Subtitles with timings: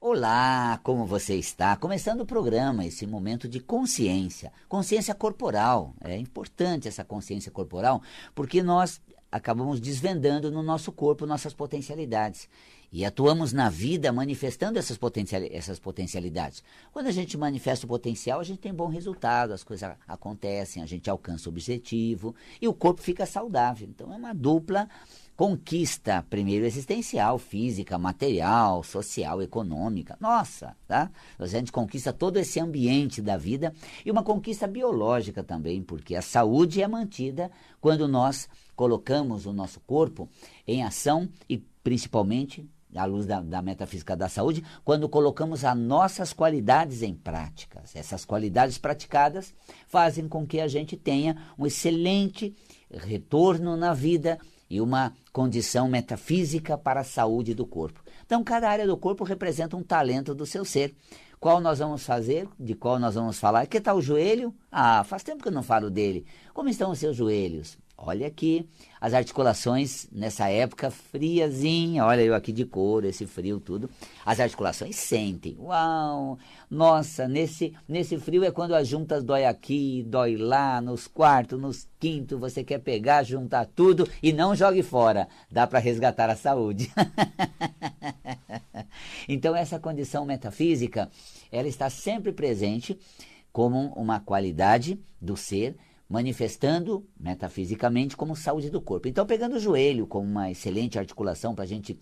[0.00, 1.76] Olá, como você está?
[1.76, 5.92] Começando o programa, esse momento de consciência, consciência corporal.
[6.00, 8.00] É importante essa consciência corporal
[8.32, 9.00] porque nós
[9.30, 12.48] acabamos desvendando no nosso corpo nossas potencialidades
[12.92, 14.96] e atuamos na vida manifestando essas,
[15.50, 16.62] essas potencialidades.
[16.92, 20.86] Quando a gente manifesta o potencial, a gente tem bom resultado, as coisas acontecem, a
[20.86, 23.88] gente alcança o objetivo e o corpo fica saudável.
[23.90, 24.88] Então é uma dupla
[25.38, 30.16] conquista, primeiro existencial, física, material, social, econômica.
[30.20, 31.12] Nossa, tá?
[31.38, 33.72] A gente conquista todo esse ambiente da vida
[34.04, 39.78] e uma conquista biológica também, porque a saúde é mantida quando nós colocamos o nosso
[39.78, 40.28] corpo
[40.66, 46.32] em ação e principalmente à luz da, da, metafísica da saúde, quando colocamos as nossas
[46.32, 47.94] qualidades em práticas.
[47.94, 49.54] Essas qualidades praticadas
[49.86, 52.56] fazem com que a gente tenha um excelente
[52.90, 54.36] retorno na vida
[54.70, 58.02] e uma condição metafísica para a saúde do corpo.
[58.24, 60.94] Então, cada área do corpo representa um talento do seu ser.
[61.40, 62.48] Qual nós vamos fazer?
[62.58, 63.66] De qual nós vamos falar?
[63.66, 64.54] Que tal o joelho?
[64.70, 66.26] Ah, faz tempo que eu não falo dele.
[66.52, 67.78] Como estão os seus joelhos?
[68.00, 68.64] Olha aqui,
[69.00, 73.90] as articulações nessa época friazinha, olha eu aqui de couro, esse frio tudo.
[74.24, 75.56] As articulações sentem.
[75.58, 76.38] Uau!
[76.70, 81.88] Nossa, nesse nesse frio é quando as juntas dói aqui, dói lá, nos quartos, nos
[81.98, 85.26] quintos, você quer pegar, juntar tudo e não jogue fora.
[85.50, 86.92] Dá para resgatar a saúde.
[89.28, 91.10] então essa condição metafísica,
[91.50, 92.96] ela está sempre presente
[93.52, 95.76] como uma qualidade do ser
[96.08, 99.08] manifestando metafisicamente como saúde do corpo.
[99.08, 101.98] Então, pegando o joelho como uma excelente articulação para a gente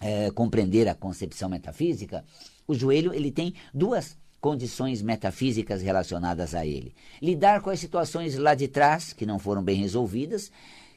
[0.00, 2.24] é, compreender a concepção metafísica,
[2.66, 6.94] o joelho ele tem duas condições metafísicas relacionadas a ele.
[7.20, 10.50] Lidar com as situações lá de trás, que não foram bem resolvidas,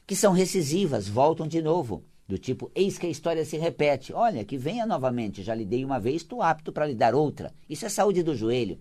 [0.06, 2.04] que são recisivas, voltam de novo.
[2.26, 4.12] Do tipo, eis que a história se repete.
[4.12, 7.52] Olha, que venha novamente, já lidei uma vez, estou apto para lidar outra.
[7.68, 8.78] Isso é saúde do joelho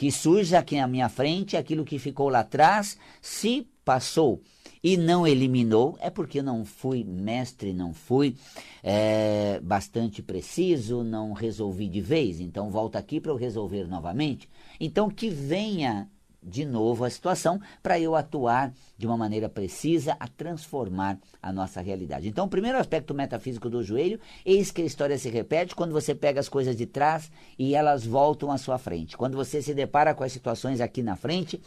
[0.00, 4.40] que surge aqui na minha frente, aquilo que ficou lá atrás, se passou
[4.82, 8.34] e não eliminou, é porque não fui mestre, não fui
[8.82, 12.40] é, bastante preciso, não resolvi de vez.
[12.40, 14.48] Então volta aqui para eu resolver novamente.
[14.80, 16.08] Então que venha
[16.42, 21.80] de novo a situação para eu atuar de uma maneira precisa a transformar a nossa
[21.80, 22.28] realidade.
[22.28, 26.14] Então, o primeiro aspecto metafísico do joelho, eis que a história se repete quando você
[26.14, 29.16] pega as coisas de trás e elas voltam à sua frente.
[29.16, 31.60] Quando você se depara com as situações aqui na frente,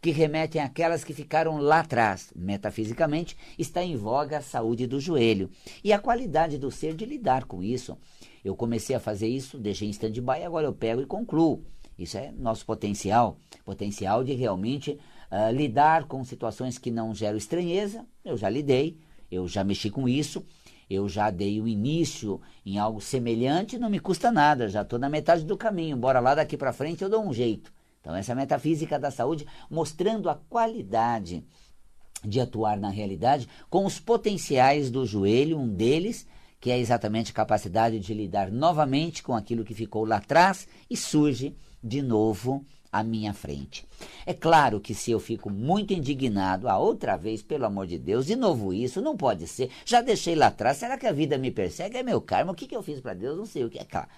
[0.00, 2.32] que remetem àquelas que ficaram lá atrás.
[2.36, 5.50] Metafisicamente, está em voga a saúde do joelho
[5.82, 7.96] e a qualidade do ser de lidar com isso.
[8.44, 11.64] Eu comecei a fazer isso, deixei em stand-by, agora eu pego e concluo.
[11.98, 14.98] Isso é nosso potencial, potencial de realmente
[15.30, 18.06] uh, lidar com situações que não geram estranheza.
[18.24, 18.98] Eu já lidei,
[19.30, 20.44] eu já mexi com isso,
[20.88, 25.08] eu já dei o início em algo semelhante, não me custa nada, já estou na
[25.08, 25.96] metade do caminho.
[25.96, 27.72] Bora lá daqui para frente, eu dou um jeito.
[28.00, 31.44] Então, essa é a metafísica da saúde mostrando a qualidade
[32.24, 36.26] de atuar na realidade com os potenciais do joelho, um deles
[36.66, 40.96] que é exatamente a capacidade de lidar novamente com aquilo que ficou lá atrás e
[40.96, 43.86] surge de novo à minha frente.
[44.26, 48.26] É claro que se eu fico muito indignado, a outra vez, pelo amor de Deus,
[48.26, 49.70] de novo isso, não pode ser.
[49.84, 51.98] Já deixei lá atrás, será que a vida me persegue?
[51.98, 53.38] É meu karma, o que, que eu fiz para Deus?
[53.38, 53.84] Não sei o que é.
[53.84, 54.08] Claro,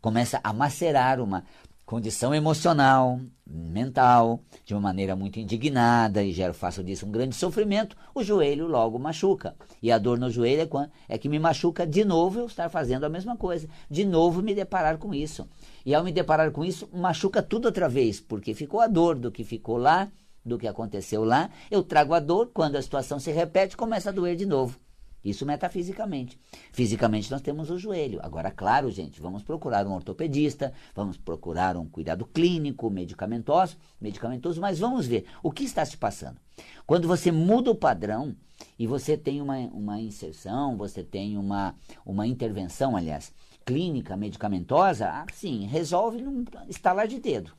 [0.00, 1.44] começa a macerar uma
[1.90, 7.96] condição emocional, mental, de uma maneira muito indignada, e gero, faço disso um grande sofrimento,
[8.14, 9.56] o joelho logo machuca.
[9.82, 12.68] E a dor no joelho é, quando, é que me machuca de novo eu estar
[12.68, 15.48] fazendo a mesma coisa, de novo me deparar com isso.
[15.84, 19.32] E ao me deparar com isso, machuca tudo outra vez, porque ficou a dor do
[19.32, 20.12] que ficou lá,
[20.46, 24.12] do que aconteceu lá, eu trago a dor, quando a situação se repete, começa a
[24.12, 24.78] doer de novo.
[25.24, 26.38] Isso metafisicamente.
[26.72, 28.20] Fisicamente nós temos o joelho.
[28.22, 34.78] Agora, claro, gente, vamos procurar um ortopedista, vamos procurar um cuidado clínico, medicamentoso, medicamentoso, mas
[34.78, 36.40] vamos ver o que está se passando.
[36.86, 38.34] Quando você muda o padrão
[38.78, 43.32] e você tem uma, uma inserção, você tem uma, uma intervenção, aliás,
[43.64, 47.52] clínica, medicamentosa, ah, sim, resolve num estalar de dedo.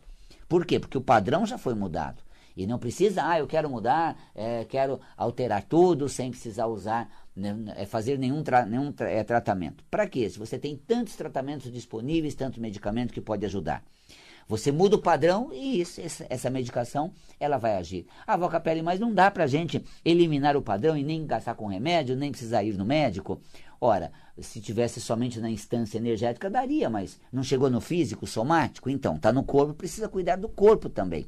[0.47, 0.80] Por quê?
[0.80, 2.21] Porque o padrão já foi mudado.
[2.56, 7.09] E não precisa, ah, eu quero mudar, é, quero alterar tudo sem precisar usar
[7.75, 9.83] é fazer nenhum, tra nenhum tra é, tratamento.
[9.89, 10.30] Para quê?
[10.30, 13.83] Se você tem tantos tratamentos disponíveis, tanto medicamento que pode ajudar.
[14.48, 18.06] Você muda o padrão e isso, essa, medicação ela vai agir.
[18.28, 21.68] Ah, Vocapelli, mas não dá para a gente eliminar o padrão e nem gastar com
[21.68, 23.42] remédio, nem precisar ir no médico.
[23.80, 28.89] Ora, se tivesse somente na instância energética, daria, mas não chegou no físico, somático?
[28.89, 31.27] Então, está no corpo, precisa cuidar do corpo também.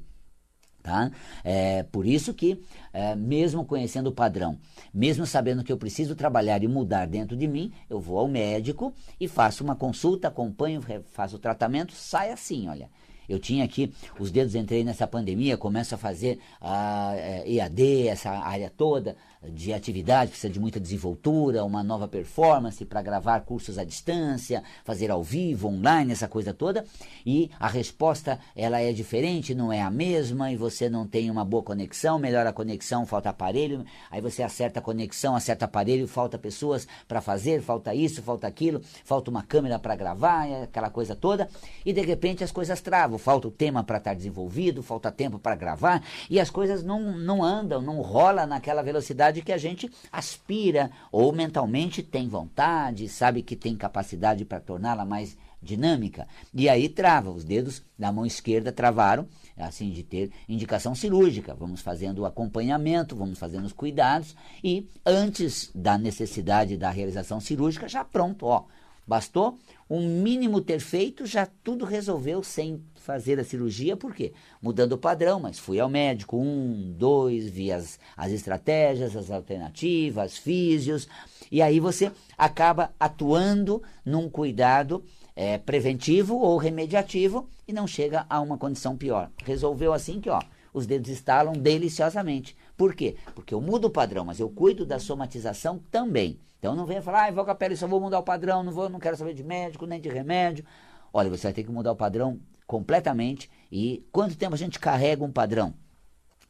[0.83, 1.09] Tá?
[1.45, 4.57] É, por isso que, é, mesmo conhecendo o padrão,
[4.93, 8.93] mesmo sabendo que eu preciso trabalhar e mudar dentro de mim, eu vou ao médico
[9.17, 10.83] e faço uma consulta, acompanho,
[11.13, 12.89] faço o tratamento, sai assim, olha.
[13.29, 17.13] Eu tinha aqui os dedos, entrei nessa pandemia, começo a fazer a,
[17.45, 19.15] EAD, essa área toda,
[19.49, 25.11] de atividade, precisa de muita desenvoltura, uma nova performance para gravar cursos à distância, fazer
[25.11, 26.85] ao vivo, online, essa coisa toda.
[27.25, 31.43] E a resposta ela é diferente, não é a mesma, e você não tem uma
[31.43, 36.37] boa conexão, melhora a conexão, falta aparelho, aí você acerta a conexão, acerta aparelho, falta
[36.37, 41.15] pessoas para fazer, falta isso, falta aquilo, falta uma câmera para gravar, é aquela coisa
[41.15, 41.49] toda,
[41.85, 45.39] e de repente as coisas travam, falta o tema para estar tá desenvolvido, falta tempo
[45.39, 49.89] para gravar, e as coisas não, não andam, não rola naquela velocidade que a gente
[50.11, 56.27] aspira ou mentalmente tem vontade, sabe que tem capacidade para torná-la mais dinâmica.
[56.53, 59.27] E aí trava, os dedos da mão esquerda travaram,
[59.57, 61.55] assim de ter indicação cirúrgica.
[61.55, 67.87] Vamos fazendo o acompanhamento, vamos fazendo os cuidados e antes da necessidade da realização cirúrgica,
[67.87, 68.65] já pronto, ó.
[69.05, 69.59] Bastou
[69.89, 74.31] um mínimo ter feito, já tudo resolveu sem fazer a cirurgia, por quê?
[74.61, 80.37] Mudando o padrão, mas fui ao médico, um, dois, vi as, as estratégias, as alternativas,
[80.37, 81.07] físios,
[81.51, 85.03] e aí você acaba atuando num cuidado
[85.35, 89.29] é, preventivo ou remediativo e não chega a uma condição pior.
[89.43, 90.41] Resolveu assim que, ó,
[90.73, 92.55] os dedos estalam deliciosamente.
[92.83, 93.15] Por quê?
[93.33, 96.37] Porque eu mudo o padrão, mas eu cuido da somatização também.
[96.59, 98.73] Então não venha falar, ah, vou com a pele, só vou mudar o padrão, não
[98.73, 100.65] vou, não quero saber de médico, nem de remédio.
[101.13, 103.49] Olha, você vai ter que mudar o padrão completamente.
[103.71, 105.73] E quanto tempo a gente carrega um padrão?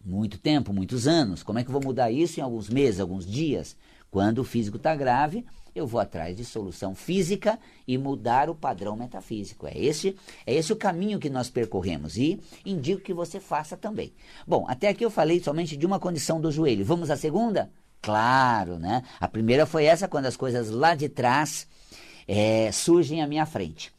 [0.03, 1.43] Muito tempo, muitos anos.
[1.43, 3.77] Como é que eu vou mudar isso em alguns meses, alguns dias?
[4.09, 8.95] Quando o físico está grave, eu vou atrás de solução física e mudar o padrão
[8.95, 9.67] metafísico.
[9.67, 10.15] É esse,
[10.45, 14.13] é esse o caminho que nós percorremos e indico que você faça também.
[14.47, 16.85] Bom, até aqui eu falei somente de uma condição do joelho.
[16.85, 17.71] Vamos à segunda?
[18.01, 19.03] Claro, né?
[19.19, 21.67] A primeira foi essa, quando as coisas lá de trás
[22.27, 23.91] é, surgem à minha frente.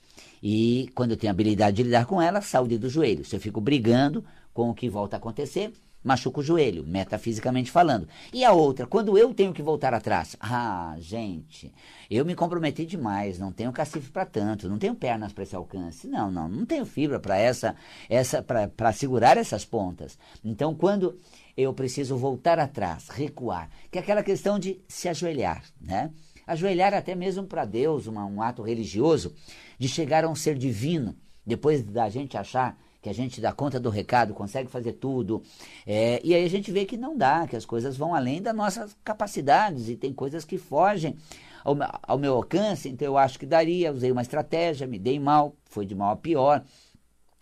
[0.42, 3.24] E quando eu tenho habilidade de lidar com ela, saúde do joelho.
[3.24, 4.22] Se eu fico brigando
[4.52, 5.72] com o que volta a acontecer,
[6.04, 8.06] machuca o joelho, metafisicamente falando.
[8.32, 10.36] E a outra, quando eu tenho que voltar atrás.
[10.38, 11.72] Ah, gente,
[12.10, 16.06] eu me comprometi demais, não tenho cacife para tanto, não tenho pernas para esse alcance.
[16.06, 17.74] Não, não, não tenho fibra para essa,
[18.08, 20.18] essa para segurar essas pontas.
[20.44, 21.18] Então, quando
[21.56, 26.10] eu preciso voltar atrás, recuar, que é aquela questão de se ajoelhar, né?
[26.46, 29.34] Ajoelhar até mesmo para Deus, uma, um ato religioso,
[29.78, 31.16] de chegar a um ser divino,
[31.46, 35.42] depois da gente achar que a gente dá conta do recado, consegue fazer tudo.
[35.86, 38.56] É, e aí a gente vê que não dá, que as coisas vão além das
[38.56, 41.14] nossas capacidades e tem coisas que fogem
[41.62, 42.88] ao, ao meu alcance.
[42.88, 46.16] Então eu acho que daria, usei uma estratégia, me dei mal, foi de mal a
[46.16, 46.64] pior.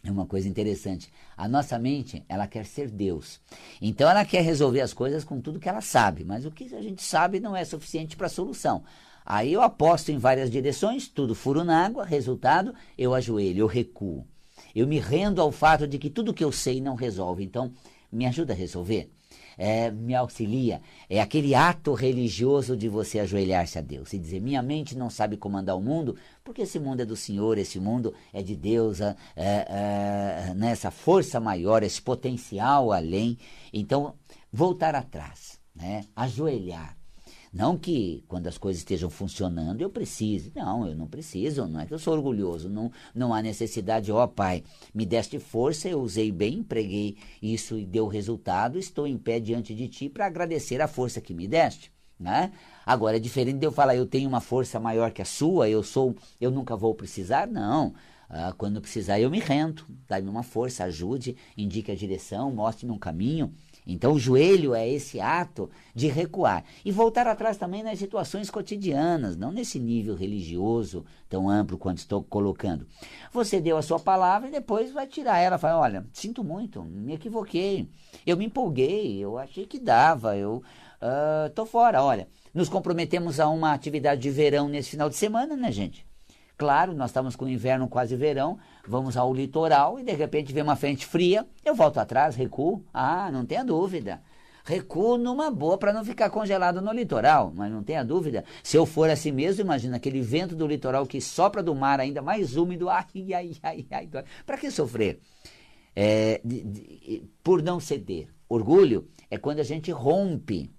[0.02, 1.12] É uma coisa interessante.
[1.36, 3.40] A nossa mente, ela quer ser Deus.
[3.80, 6.82] Então ela quer resolver as coisas com tudo que ela sabe, mas o que a
[6.82, 8.82] gente sabe não é suficiente para a solução.
[9.24, 14.26] Aí eu aposto em várias direções, tudo furo na água, resultado, eu ajoelho, eu recuo.
[14.74, 17.44] Eu me rendo ao fato de que tudo que eu sei não resolve.
[17.44, 17.72] Então,
[18.10, 19.10] me ajuda a resolver
[19.56, 20.80] é, me auxilia.
[21.08, 25.36] É aquele ato religioso de você ajoelhar-se a Deus e dizer: Minha mente não sabe
[25.36, 29.16] comandar o mundo, porque esse mundo é do Senhor, esse mundo é de Deus, é,
[29.36, 33.38] é, nessa força maior, esse potencial além.
[33.72, 34.14] Então,
[34.52, 36.04] voltar atrás, né?
[36.14, 37.01] ajoelhar
[37.52, 40.50] não que quando as coisas estejam funcionando eu precise.
[40.54, 41.66] Não, eu não preciso.
[41.66, 42.68] Não é que eu sou orgulhoso.
[42.70, 44.10] Não, não há necessidade.
[44.10, 44.64] Ó, oh, Pai,
[44.94, 48.78] me deste força, eu usei bem, empreguei isso e deu resultado.
[48.78, 51.92] Estou em pé diante de Ti para agradecer a força que me deste.
[52.18, 52.52] Né?
[52.86, 55.82] Agora é diferente de eu falar, eu tenho uma força maior que a sua, eu
[55.82, 57.46] sou, eu nunca vou precisar.
[57.46, 57.92] Não.
[58.34, 59.84] Ah, quando precisar, eu me rendo.
[60.08, 63.52] Dá-me uma força, ajude, indique a direção, mostre-me um caminho.
[63.86, 66.64] Então, o joelho é esse ato de recuar.
[66.84, 72.22] E voltar atrás também nas situações cotidianas, não nesse nível religioso tão amplo quanto estou
[72.22, 72.86] colocando.
[73.32, 75.58] Você deu a sua palavra e depois vai tirar ela.
[75.58, 77.88] Fala: olha, sinto muito, me equivoquei,
[78.26, 80.62] eu me empolguei, eu achei que dava, eu
[81.02, 82.02] uh, fora.
[82.02, 86.06] Olha, nos comprometemos a uma atividade de verão nesse final de semana, né, gente?
[86.56, 90.62] Claro, nós estamos com o inverno quase verão, vamos ao litoral e de repente vem
[90.62, 92.84] uma frente fria, eu volto atrás, recuo.
[92.92, 94.22] Ah, não tenha dúvida.
[94.64, 98.44] Recuo numa boa para não ficar congelado no litoral, mas não tenha dúvida.
[98.62, 102.22] Se eu for assim mesmo, imagina aquele vento do litoral que sopra do mar ainda
[102.22, 102.88] mais úmido.
[102.88, 104.08] Ai, ai, ai, ai.
[104.46, 105.20] Para que sofrer?
[105.94, 108.28] É, de, de, por não ceder.
[108.48, 110.70] Orgulho é quando a gente rompe.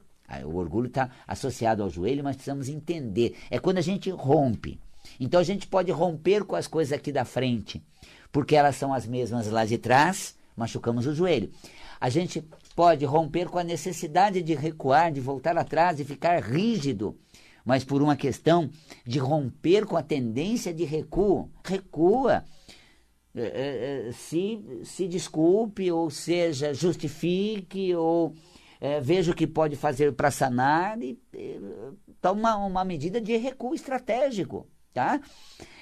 [0.46, 3.36] O orgulho está associado ao joelho, mas precisamos entender.
[3.52, 4.80] É quando a gente rompe.
[5.20, 7.84] Então a gente pode romper com as coisas aqui da frente,
[8.32, 11.52] porque elas são as mesmas lá de trás, machucamos o joelho.
[12.00, 12.44] A gente
[12.76, 17.18] pode romper com a necessidade de recuar, de voltar atrás e ficar rígido,
[17.64, 18.70] mas por uma questão
[19.06, 21.50] de romper com a tendência de recuo.
[21.64, 22.44] Recua.
[23.36, 28.36] É, é, é, se, se desculpe, ou seja, justifique, ou
[28.80, 31.60] é, veja o que pode fazer para sanar e, e
[32.22, 35.20] toma uma medida de recuo estratégico, tá?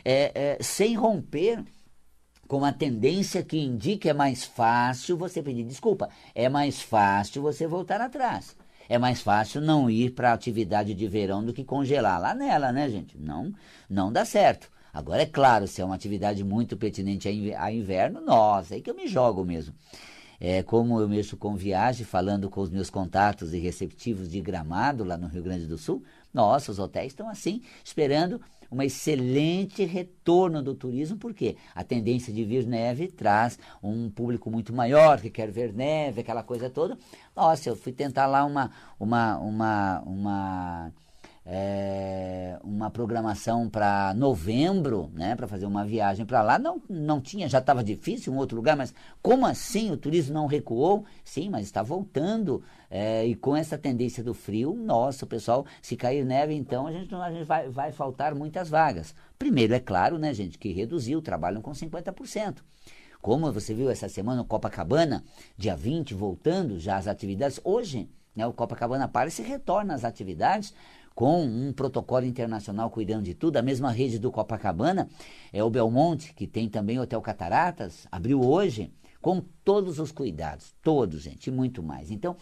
[0.04, 1.64] É, é, sem romper
[2.48, 7.66] com a tendência que indica é mais fácil você pedir desculpa, é mais fácil você
[7.66, 8.56] voltar atrás.
[8.90, 12.74] É mais fácil não ir para a atividade de verão do que congelar lá nela,
[12.74, 13.18] né, gente?
[13.18, 13.54] Não,
[13.90, 14.70] não dá certo.
[14.94, 18.96] Agora, é claro, se é uma atividade muito pertinente a inverno, nossa, aí que eu
[18.96, 19.74] me jogo mesmo.
[20.38, 25.04] É, como eu mexo com viagem, falando com os meus contatos e receptivos de gramado
[25.04, 26.04] lá no Rio Grande do Sul,
[26.34, 32.46] nossa, os hotéis estão assim, esperando um excelente retorno do turismo, porque a tendência de
[32.46, 36.98] vir neve traz um público muito maior que quer ver neve, aquela coisa toda.
[37.36, 40.94] Nossa, eu fui tentar lá uma, uma, uma, uma
[41.46, 46.60] é, uma programação para novembro, né, para fazer uma viagem para lá.
[46.60, 50.46] Não, não tinha, já estava difícil em outro lugar, mas como assim o turismo não
[50.46, 51.06] recuou?
[51.24, 52.64] Sim, mas está voltando.
[52.90, 57.14] É, e com essa tendência do frio, nossa, pessoal, se cair neve, então a gente,
[57.16, 59.16] a gente vai, vai faltar muitas vagas.
[59.40, 62.58] Primeiro, é claro, né, gente, que reduziu, trabalham com 50%.
[63.22, 65.24] Como você viu essa semana, o Copacabana,
[65.56, 67.60] dia 20, voltando já às atividades.
[67.64, 70.74] Hoje, né, o Copacabana Palace retorna às atividades
[71.14, 73.58] com um protocolo internacional cuidando de tudo.
[73.58, 75.10] A mesma rede do Copacabana
[75.52, 78.92] é o Belmonte, que tem também o Hotel Cataratas, abriu hoje
[79.22, 82.10] com todos os cuidados, todos, gente, e muito mais.
[82.10, 82.36] Então,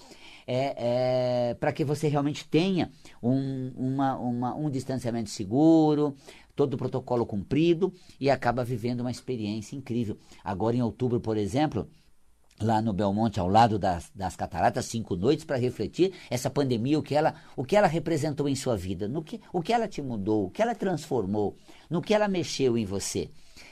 [0.47, 2.89] é, é para que você realmente tenha
[3.21, 6.15] um, uma, uma, um distanciamento seguro,
[6.55, 10.17] todo o protocolo cumprido e acaba vivendo uma experiência incrível.
[10.43, 11.89] Agora, em outubro, por exemplo,
[12.61, 17.03] lá no Belmonte, ao lado das, das cataratas, cinco noites, para refletir essa pandemia, o
[17.03, 20.01] que, ela, o que ela representou em sua vida, no que, o que ela te
[20.01, 21.57] mudou, o que ela transformou,
[21.89, 23.29] no que ela mexeu em você,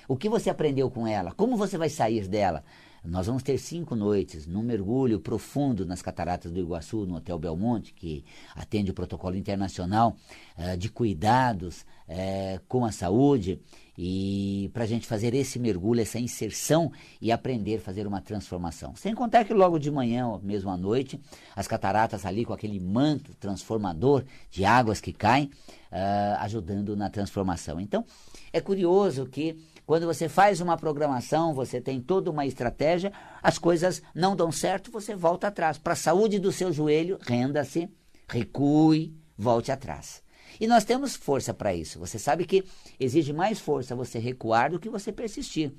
[0.08, 2.64] o que você aprendeu com ela, como você vai sair dela.
[3.04, 7.94] Nós vamos ter cinco noites num mergulho profundo nas cataratas do Iguaçu, no Hotel Belmonte,
[7.94, 10.18] que atende o protocolo internacional
[10.58, 13.62] uh, de cuidados uh, com a saúde
[13.98, 18.96] e para a gente fazer esse mergulho, essa inserção e aprender a fazer uma transformação.
[18.96, 21.20] Sem contar que logo de manhã, ou mesmo à noite,
[21.56, 25.46] as cataratas ali com aquele manto transformador de águas que caem,
[25.92, 27.80] uh, ajudando na transformação.
[27.80, 28.06] Então,
[28.54, 33.12] é curioso que quando você faz uma programação, você tem toda uma estratégia,
[33.42, 35.78] as coisas não dão certo, você volta atrás.
[35.78, 37.90] Para a saúde do seu joelho, renda-se,
[38.28, 40.22] recue, volte atrás.
[40.60, 42.00] E nós temos força para isso.
[42.00, 42.64] Você sabe que
[43.00, 45.72] exige mais força você recuar do que você persistir.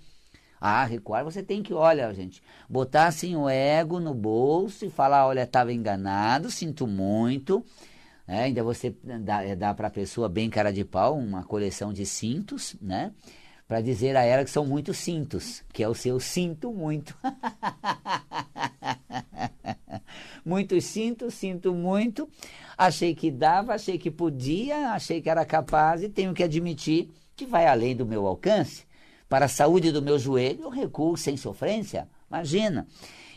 [0.61, 5.27] Ah, recuar você tem que, olha, gente, botar assim o ego no bolso e falar,
[5.27, 7.65] olha, estava enganado, sinto muito.
[8.27, 11.93] É, ainda você dá, é, dá para a pessoa bem cara de pau uma coleção
[11.93, 13.13] de cintos, né?
[13.67, 17.17] Para dizer a ela que são muitos cintos, que é o seu sinto muito.
[20.45, 22.29] Muitos cintos, sinto muito.
[22.77, 27.47] Achei que dava, achei que podia, achei que era capaz e tenho que admitir que
[27.47, 28.85] vai além do meu alcance.
[29.29, 32.09] Para a saúde do meu joelho, eu recuo sem sofrência.
[32.31, 32.87] Imagina.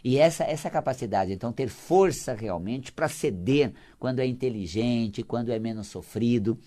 [0.03, 5.59] E essa, essa capacidade, então, ter força realmente para ceder quando é inteligente, quando é
[5.59, 6.57] menos sofrido,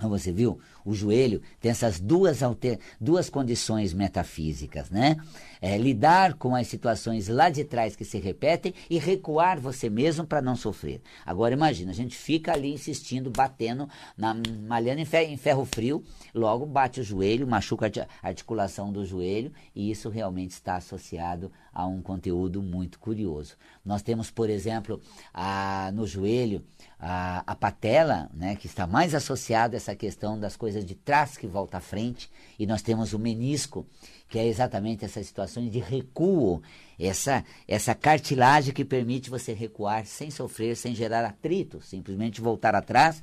[0.00, 0.58] você viu?
[0.86, 2.78] O joelho tem essas duas, alter...
[3.00, 5.16] duas condições metafísicas, né?
[5.60, 10.24] É, lidar com as situações lá de trás que se repetem e recuar você mesmo
[10.24, 11.02] para não sofrer.
[11.24, 14.34] Agora imagina, a gente fica ali insistindo, batendo, na,
[14.68, 17.90] malhando em ferro, em ferro frio, logo bate o joelho, machuca
[18.22, 23.54] a articulação do joelho e isso realmente está associado a um conteúdo muito curioso.
[23.84, 25.00] Nós temos, por exemplo,
[25.32, 26.64] a, no joelho,
[26.98, 31.36] a, a patela, né, que está mais associada a essa questão das coisas de trás
[31.36, 33.86] que volta à frente, e nós temos o menisco,
[34.28, 36.62] que é exatamente essas situações de recuo,
[36.98, 43.22] essa, essa cartilagem que permite você recuar sem sofrer, sem gerar atrito, simplesmente voltar atrás,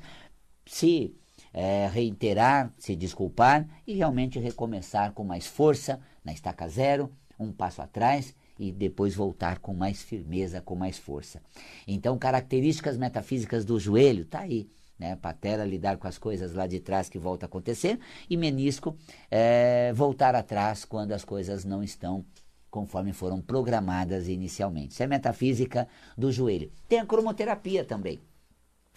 [0.65, 1.15] se
[1.53, 7.81] é, reiterar, se desculpar e realmente recomeçar com mais força na estaca zero, um passo
[7.81, 11.41] atrás e depois voltar com mais firmeza, com mais força.
[11.87, 14.69] Então, características metafísicas do joelho, tá aí.
[14.97, 15.15] Né?
[15.15, 18.95] Patela lidar com as coisas lá de trás que volta a acontecer e menisco
[19.29, 22.25] é, voltar atrás quando as coisas não estão
[22.69, 24.93] conforme foram programadas inicialmente.
[24.93, 26.71] Isso é metafísica do joelho.
[26.87, 28.19] Tem a cromoterapia também.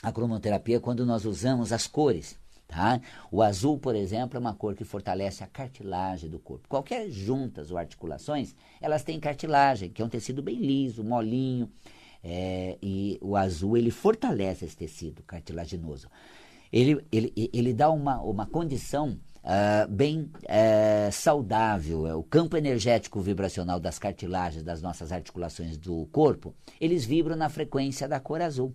[0.03, 3.01] A cromoterapia é quando nós usamos as cores Tá?
[3.31, 6.69] O azul, por exemplo, é uma cor que fortalece a cartilagem do corpo.
[6.69, 11.71] Qualquer juntas ou articulações, elas têm cartilagem, que é um tecido bem liso, molinho,
[12.29, 16.09] é, e o azul ele fortalece esse tecido cartilaginoso.
[16.73, 22.05] Ele, ele, ele dá uma, uma condição uh, bem uh, saudável.
[22.05, 27.49] É, o campo energético vibracional das cartilagens das nossas articulações do corpo, eles vibram na
[27.49, 28.75] frequência da cor azul.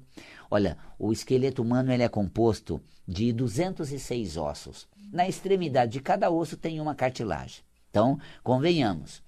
[0.50, 4.88] Olha, o esqueleto humano ele é composto de 206 ossos.
[5.12, 7.64] Na extremidade de cada osso tem uma cartilagem.
[7.90, 9.22] Então, convenhamos,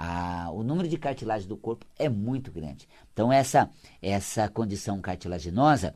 [0.00, 2.88] a, o número de cartilagem do corpo é muito grande.
[3.12, 3.68] Então, essa,
[4.00, 5.92] essa condição cartilaginosa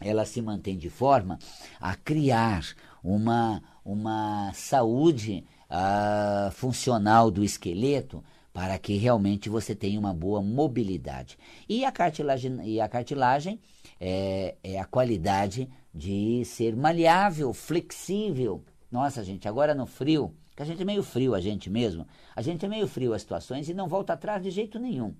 [0.00, 1.38] ela se mantém de forma
[1.78, 2.64] a criar
[3.04, 8.24] uma, uma saúde uh, funcional do esqueleto
[8.54, 11.36] para que realmente você tenha uma boa mobilidade.
[11.68, 13.60] E a cartilagem, e a cartilagem
[14.00, 18.64] é, é a qualidade de ser maleável, flexível.
[18.90, 22.42] Nossa, gente, agora no frio, que a gente é meio frio, a gente mesmo, a
[22.42, 25.14] gente é meio frio as situações e não volta atrás de jeito nenhum.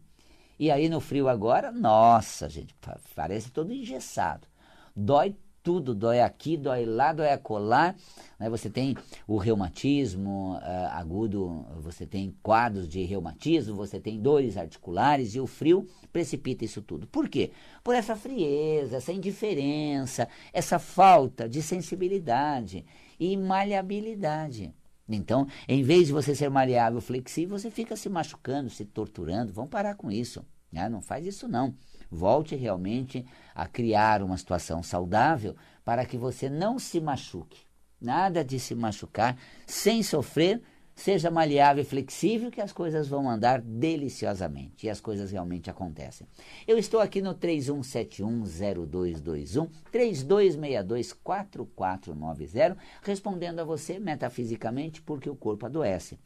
[0.59, 2.75] E aí no frio agora, nossa, gente,
[3.17, 4.47] parece todo engessado.
[4.95, 7.95] Dói tudo, dói aqui, dói lá, dói acolá.
[8.39, 8.51] Né?
[8.51, 8.95] Você tem
[9.27, 15.47] o reumatismo uh, agudo, você tem quadros de reumatismo, você tem dores articulares e o
[15.47, 17.07] frio precipita isso tudo.
[17.07, 17.51] Por quê?
[17.83, 22.85] Por essa frieza, essa indiferença, essa falta de sensibilidade
[23.19, 24.75] e maleabilidade.
[25.17, 29.53] Então, em vez de você ser maleável, flexível, você fica se machucando, se torturando.
[29.53, 30.45] Vamos parar com isso.
[30.73, 30.89] Né?
[30.89, 31.75] Não faz isso não.
[32.11, 33.25] Volte realmente
[33.55, 37.61] a criar uma situação saudável para que você não se machuque.
[38.01, 39.37] Nada de se machucar
[39.67, 40.63] sem sofrer.
[40.95, 46.27] Seja maleável e flexível que as coisas vão andar deliciosamente e as coisas realmente acontecem.
[46.67, 56.19] Eu estou aqui no 31710221 32624490 respondendo a você metafisicamente porque o corpo adoece.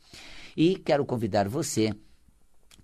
[0.57, 1.95] E quero convidar você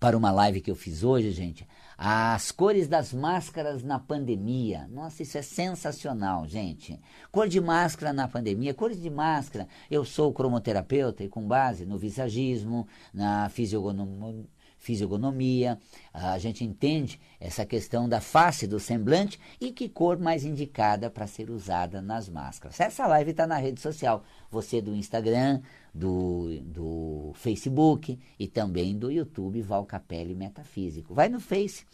[0.00, 1.68] para uma live que eu fiz hoje, gente,
[2.02, 4.88] as cores das máscaras na pandemia.
[4.90, 6.98] Nossa, isso é sensacional, gente.
[7.30, 9.68] Cor de máscara na pandemia, cores de máscara.
[9.90, 14.46] Eu sou cromoterapeuta e com base no visagismo, na fisionomia
[14.80, 15.78] fisionomia,
[16.12, 21.26] a gente entende essa questão da face do semblante e que cor mais indicada para
[21.26, 22.80] ser usada nas máscaras.
[22.80, 25.60] Essa live está na rede social, você do Instagram,
[25.94, 31.14] do, do Facebook e também do YouTube Valcapelli Metafísico.
[31.14, 31.84] Vai no Face,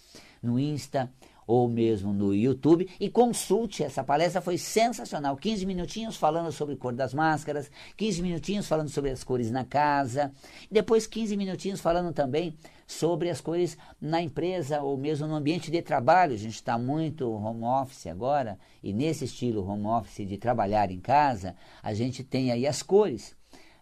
[0.41, 1.11] no Insta
[1.47, 5.37] ou mesmo no YouTube e consulte essa palestra, foi sensacional.
[5.37, 10.33] 15 minutinhos falando sobre cor das máscaras, 15 minutinhos falando sobre as cores na casa,
[10.71, 15.83] depois 15 minutinhos falando também sobre as cores na empresa ou mesmo no ambiente de
[15.83, 16.35] trabalho.
[16.35, 21.01] A gente está muito home office agora, e nesse estilo home office de trabalhar em
[21.01, 23.35] casa, a gente tem aí as cores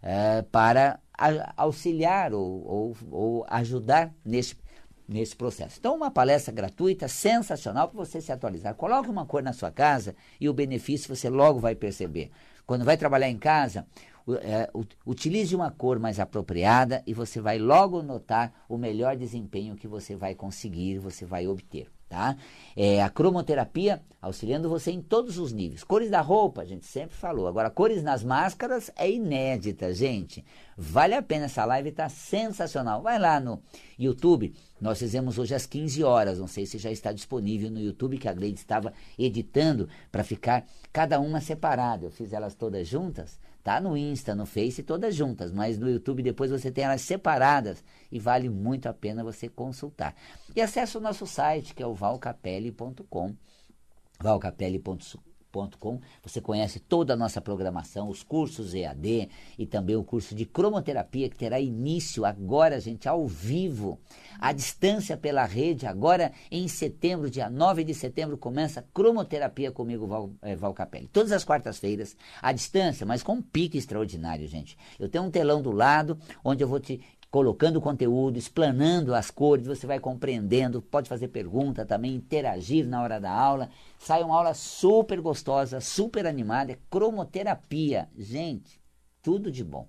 [0.02, 0.98] é, para
[1.56, 4.56] auxiliar ou, ou, ou ajudar nesse,
[5.08, 5.76] nesse processo.
[5.78, 8.74] Então, uma palestra gratuita, sensacional para você se atualizar.
[8.74, 12.30] Coloque uma cor na sua casa e o benefício você logo vai perceber.
[12.66, 13.86] Quando vai trabalhar em casa,
[15.04, 20.16] utilize uma cor mais apropriada e você vai logo notar o melhor desempenho que você
[20.16, 22.36] vai conseguir, você vai obter tá?
[22.76, 25.84] É, a cromoterapia auxiliando você em todos os níveis.
[25.84, 27.46] Cores da roupa, a gente sempre falou.
[27.46, 30.44] Agora, cores nas máscaras é inédita, gente.
[30.76, 33.02] Vale a pena, essa live está sensacional.
[33.02, 33.60] Vai lá no
[33.98, 36.38] YouTube, nós fizemos hoje às 15 horas.
[36.38, 40.64] Não sei se já está disponível no YouTube, que a Gleide estava editando para ficar
[40.92, 42.06] cada uma separada.
[42.06, 43.38] Eu fiz elas todas juntas.
[43.64, 47.82] Tá no Insta, no Face, todas juntas, mas no YouTube depois você tem elas separadas
[48.12, 50.14] e vale muito a pena você consultar.
[50.54, 53.34] E acesse o nosso site, que é o valcapelli.com,
[54.20, 55.33] valcapelli.com
[56.22, 61.28] você conhece toda a nossa programação, os cursos EAD e também o curso de cromoterapia
[61.28, 63.98] que terá início agora, gente, ao vivo,
[64.38, 65.86] à distância pela rede.
[65.86, 71.08] Agora em setembro, dia 9 de setembro, começa cromoterapia comigo, Val, é, Val Capelli.
[71.08, 74.76] Todas as quartas-feiras, à distância, mas com um pique extraordinário, gente.
[74.98, 77.00] Eu tenho um telão do lado onde eu vou te
[77.34, 83.18] colocando conteúdo, explanando as cores, você vai compreendendo, pode fazer pergunta também, interagir na hora
[83.18, 83.70] da aula.
[83.98, 88.08] Sai uma aula super gostosa, super animada, é cromoterapia.
[88.16, 88.80] Gente,
[89.20, 89.88] tudo de bom.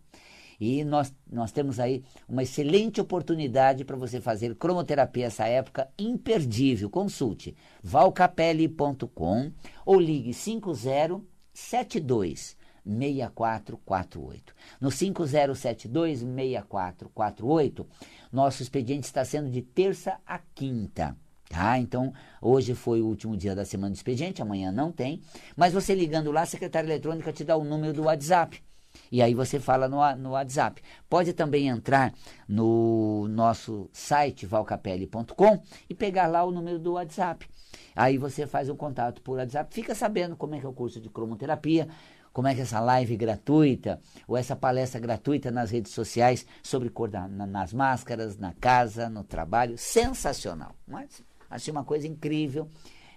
[0.59, 6.89] E nós, nós temos aí uma excelente oportunidade para você fazer cromoterapia essa época imperdível.
[6.89, 9.51] Consulte valcapelli.com
[9.85, 14.53] ou ligue 5072 6448.
[14.79, 17.85] No 5072-6448,
[18.31, 21.17] nosso expediente está sendo de terça a quinta.
[21.49, 21.77] Tá?
[21.77, 25.21] Então, hoje foi o último dia da semana do expediente, amanhã não tem.
[25.55, 28.63] Mas você ligando lá, a secretária eletrônica te dá o número do WhatsApp.
[29.11, 30.81] E aí você fala no, no WhatsApp.
[31.09, 32.13] Pode também entrar
[32.47, 37.47] no nosso site valcapelli.com e pegar lá o número do WhatsApp.
[37.95, 40.99] Aí você faz um contato por WhatsApp, fica sabendo como é que é o curso
[40.99, 41.87] de cromoterapia,
[42.35, 47.09] como é que essa live gratuita ou essa palestra gratuita nas redes sociais sobre cor
[47.09, 50.75] da, na, nas máscaras, na casa, no trabalho, sensacional.
[50.85, 52.69] Mas achei uma coisa incrível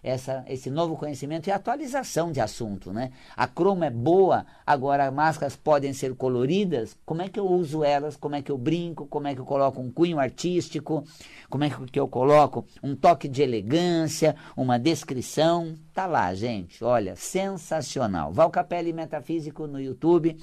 [0.03, 3.11] essa, esse novo conhecimento e atualização de assunto, né?
[3.37, 8.17] A cromo é boa, agora máscaras podem ser coloridas, como é que eu uso elas,
[8.17, 11.05] como é que eu brinco, como é que eu coloco um cunho artístico,
[11.49, 17.17] como é que eu coloco um toque de elegância, uma descrição, tá lá, gente, olha,
[17.17, 18.33] sensacional.
[18.33, 20.37] Val Capelli Metafísico no YouTube.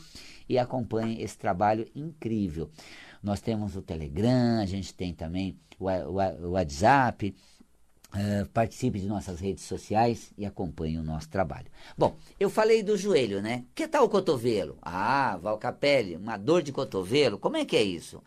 [0.47, 2.69] E acompanhe esse trabalho incrível.
[3.23, 7.33] Nós temos o Telegram, a gente tem também o WhatsApp,
[8.15, 11.65] Uh, participe de nossas redes sociais e acompanhe o nosso trabalho.
[11.97, 13.65] Bom, eu falei do joelho, né?
[13.75, 14.77] Que tal o cotovelo?
[14.81, 18.23] Ah, Valcapelli, uma dor de cotovelo, como é que é isso?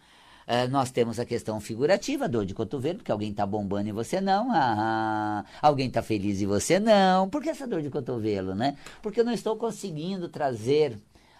[0.46, 4.20] Uh, nós temos a questão figurativa, dor de cotovelo, porque alguém está bombando e você
[4.20, 4.50] não.
[4.50, 7.28] Ah, alguém está feliz e você não.
[7.28, 8.76] Por que essa dor de cotovelo, né?
[9.02, 10.98] Porque eu não estou conseguindo trazer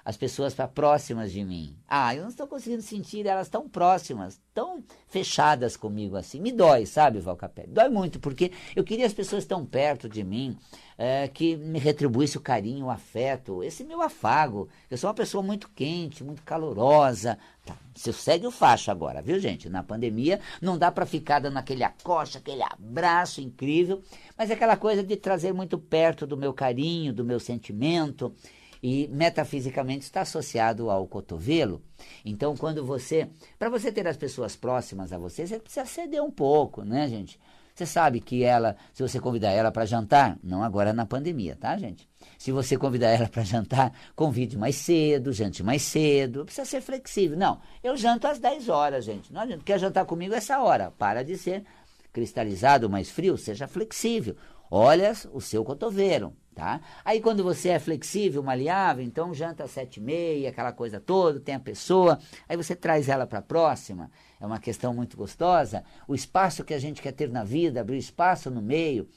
[0.08, 1.76] as pessoas para próximas de mim.
[1.86, 6.40] Ah, eu não estou conseguindo sentir elas tão próximas, tão fechadas comigo assim.
[6.40, 7.66] Me dói, sabe, Valcapé?
[7.68, 10.56] Dói muito, porque eu queria as pessoas tão perto de mim,
[10.96, 14.70] é, que me retribuísse o carinho, o afeto, esse meu afago.
[14.90, 17.38] Eu sou uma pessoa muito quente, muito calorosa.
[17.66, 19.68] Tá, você segue o facho agora, viu, gente?
[19.68, 24.00] Na pandemia não dá para ficar dando aquele acoche, aquele abraço incrível,
[24.38, 28.34] mas é aquela coisa de trazer muito perto do meu carinho, do meu sentimento
[28.82, 31.82] e metafisicamente está associado ao cotovelo.
[32.24, 36.30] Então, quando você, para você ter as pessoas próximas a você, você precisa ceder um
[36.30, 37.38] pouco, né, gente?
[37.78, 41.78] Você sabe que ela, se você convidar ela para jantar, não agora na pandemia, tá,
[41.78, 42.08] gente?
[42.36, 47.38] Se você convidar ela para jantar, convide mais cedo, jante mais cedo, precisa ser flexível.
[47.38, 49.32] Não, eu janto às 10 horas, gente.
[49.32, 50.90] Não adianta, quer jantar comigo essa hora.
[50.98, 51.64] Para de ser
[52.12, 54.34] cristalizado, mais frio, seja flexível.
[54.68, 56.80] Olha o seu cotovelo, Tá?
[57.04, 61.38] Aí quando você é flexível, maleável, então janta às sete e meia, aquela coisa toda,
[61.38, 62.18] tem a pessoa,
[62.48, 65.84] aí você traz ela para a próxima, é uma questão muito gostosa.
[66.08, 69.08] O espaço que a gente quer ter na vida, abrir espaço no meio,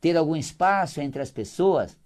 [0.00, 1.96] ter algum espaço entre as pessoas,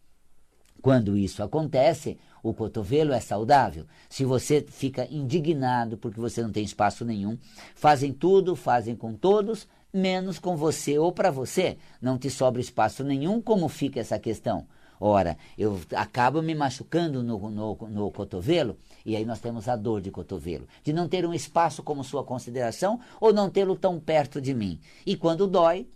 [0.83, 3.87] quando isso acontece, o cotovelo é saudável.
[4.11, 7.39] Se você fica indignado porque você não tem espaço nenhum,
[7.75, 11.79] fazem tudo, fazem com todos, menos com você ou para você.
[12.01, 13.41] Não te sobra espaço nenhum.
[13.41, 14.67] Como fica essa questão?
[14.99, 20.01] Ora, eu acabo me machucando no, no, no, cotovelo, e aí nós temos a dor
[20.01, 24.41] de cotovelo, de não ter um espaço como sua consideração ou não tê-lo tão perto
[24.41, 24.81] de mim.
[25.05, 25.87] E quando dói,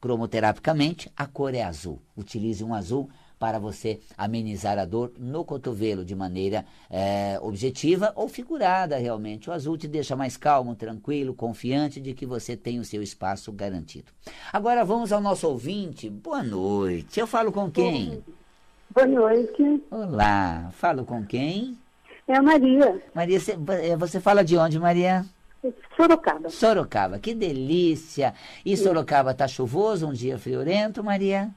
[0.00, 2.00] cromoterapicamente, a cor é azul.
[2.16, 8.28] Utilize um azul para você amenizar a dor no cotovelo de maneira é, objetiva ou
[8.28, 9.50] figurada realmente.
[9.50, 13.52] O azul te deixa mais calmo, tranquilo, confiante de que você tem o seu espaço
[13.52, 14.12] garantido.
[14.52, 16.08] Agora vamos ao nosso ouvinte.
[16.08, 17.20] Boa noite.
[17.20, 18.22] Eu falo com quem?
[18.90, 19.82] Boa noite.
[19.90, 20.70] Olá.
[20.72, 21.76] Falo com quem?
[22.26, 23.02] É a Maria.
[23.14, 23.38] Maria,
[23.98, 25.24] você fala de onde, Maria?
[25.96, 26.48] Sorocaba.
[26.48, 28.34] Sorocaba, que delícia!
[28.64, 31.50] E Sorocaba está chuvoso, um dia friorento, Maria?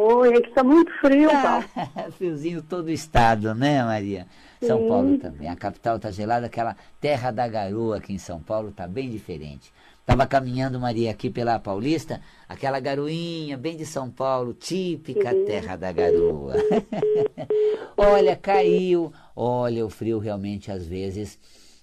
[0.00, 1.60] Oi, aqui está muito frio, ah,
[2.16, 4.28] Friozinho todo o estado, né, Maria?
[4.64, 4.88] São Sim.
[4.88, 5.48] Paulo também.
[5.48, 9.72] A capital está gelada, aquela terra da garoa aqui em São Paulo está bem diferente.
[10.00, 15.44] Estava caminhando, Maria, aqui pela Paulista, aquela garoinha bem de São Paulo, típica Sim.
[15.46, 16.54] terra da garoa.
[17.98, 19.12] olha, caiu.
[19.34, 21.36] Olha, o frio realmente às vezes,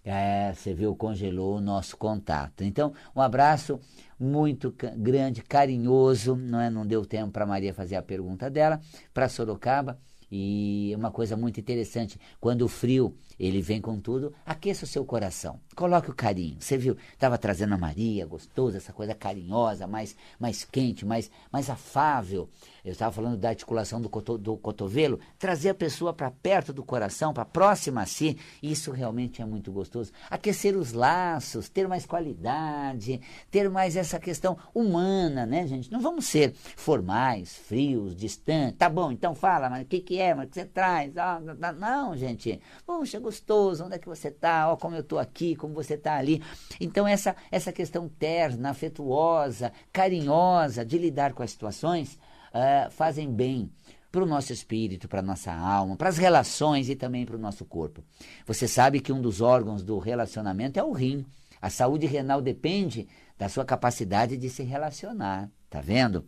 [0.06, 2.64] é, você viu, congelou o nosso contato.
[2.64, 3.78] Então, um abraço
[4.20, 6.70] muito grande, carinhoso, não, é?
[6.70, 8.80] não deu tempo para Maria fazer a pergunta dela,
[9.14, 10.00] para Sorocaba.
[10.32, 15.06] E uma coisa muito interessante, quando o frio ele vem com tudo, aqueça o seu
[15.06, 16.58] coração, coloque o carinho.
[16.60, 21.70] Você viu, estava trazendo a Maria, gostosa, essa coisa carinhosa, mais, mais quente, mais, mais
[21.70, 22.50] afável
[22.86, 26.84] eu estava falando da articulação do, coto, do cotovelo, trazer a pessoa para perto do
[26.84, 30.12] coração, para próxima a si, isso realmente é muito gostoso.
[30.30, 33.20] Aquecer os laços, ter mais qualidade,
[33.50, 35.92] ter mais essa questão humana, né, gente?
[35.92, 38.78] Não vamos ser formais, frios, distantes.
[38.78, 41.18] Tá bom, então fala, mas o que, que é, mas o que você traz?
[41.18, 41.42] Ah,
[41.80, 42.62] não, gente.
[42.86, 44.72] Puxa, gostoso, onde é que você está?
[44.72, 46.44] Ó, como eu estou aqui, como você está ali.
[46.80, 52.20] Então, essa, essa questão terna, afetuosa, carinhosa de lidar com as situações
[52.54, 53.72] uh, fazem bem
[54.12, 57.40] para o nosso espírito, para a nossa alma, para as relações e também para o
[57.40, 58.04] nosso corpo.
[58.46, 61.26] Você sabe que um dos órgãos do relacionamento é o rim.
[61.60, 63.08] A saúde renal depende
[63.38, 66.26] da sua capacidade de se relacionar, tá vendo?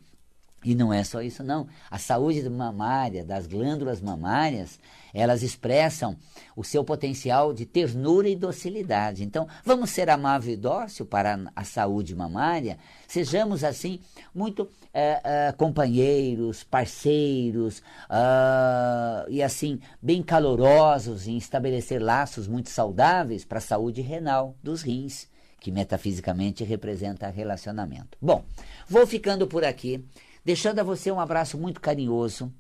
[0.67, 1.65] E não é só isso, não.
[1.89, 4.77] A saúde mamária, das glândulas mamárias,
[5.13, 6.17] elas expressam
[6.57, 9.23] o seu potencial de ternura e docilidade.
[9.23, 12.77] Então, vamos ser amável e dócil para a saúde mamária?
[13.07, 14.01] Sejamos, assim,
[14.35, 23.45] muito é, é, companheiros, parceiros uh, e, assim, bem calorosos em estabelecer laços muito saudáveis
[23.45, 25.29] para a saúde renal dos rins,
[25.61, 28.17] que metafisicamente representa relacionamento.
[28.21, 28.43] Bom,
[28.89, 30.05] vou ficando por aqui
[30.47, 32.53] deixando a você um abraço muito carinhoso,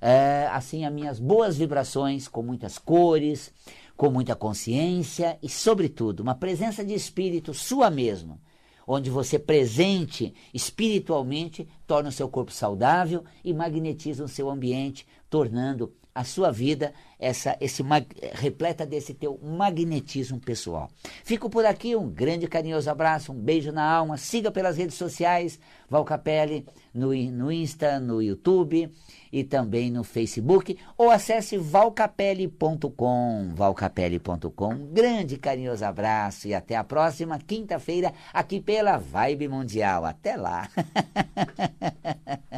[0.00, 3.52] é, assim, as minhas boas vibrações, com muitas cores,
[3.94, 8.40] com muita consciência e, sobretudo, uma presença de espírito sua mesmo,
[8.86, 15.94] onde você presente espiritualmente torna o seu corpo saudável e magnetiza o seu ambiente, tornando
[16.14, 16.94] a sua vida
[17.24, 17.82] essa esse
[18.32, 20.90] repleta desse teu magnetismo pessoal.
[21.24, 25.58] Fico por aqui, um grande carinhoso abraço, um beijo na alma, siga pelas redes sociais,
[25.88, 28.90] Val Capelli no, no Insta, no YouTube
[29.32, 34.74] e também no Facebook, ou acesse valcapelli.com, valcapelli.com.
[34.74, 40.04] Um grande carinhoso abraço e até a próxima quinta-feira aqui pela Vibe Mundial.
[40.04, 40.68] Até lá.